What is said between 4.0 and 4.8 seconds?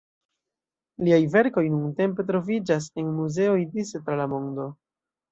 tra la mondo.